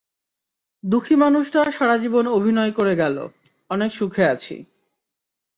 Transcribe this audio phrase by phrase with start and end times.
[0.83, 3.25] দুঃখী মানুষটা সারা জীবন অভিনয় করে গেলো—
[3.69, 4.55] অনেক সুখে আছি।